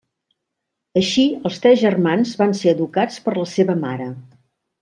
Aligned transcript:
Així, 1.01 1.25
els 1.51 1.61
tres 1.67 1.77
germans 1.83 2.33
van 2.41 2.57
ser 2.63 2.75
educats 2.75 3.23
per 3.27 3.37
la 3.41 3.49
seva 3.55 3.81
mare. 3.87 4.13